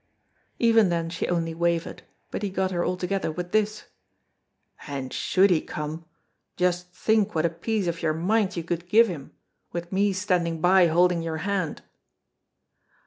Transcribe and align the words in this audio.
Even 0.57 0.89
then 0.89 1.11
she 1.11 1.27
only 1.27 1.53
wavered, 1.53 2.01
but 2.31 2.41
he 2.41 2.49
got 2.49 2.71
her 2.71 2.83
altogether 2.83 3.31
with 3.31 3.51
this: 3.51 3.85
"And 4.87 5.13
should 5.13 5.51
he 5.51 5.61
come, 5.61 6.05
just 6.57 6.91
think 6.91 7.35
what 7.35 7.45
a 7.45 7.51
piece 7.51 7.85
of 7.85 8.01
your 8.01 8.15
mind 8.15 8.57
you 8.57 8.63
could 8.63 8.89
give 8.89 9.07
him, 9.07 9.31
with 9.71 9.91
me 9.91 10.11
standing 10.11 10.59
by 10.59 10.87
holding 10.87 11.21
your 11.21 11.37
hand." 11.45 11.83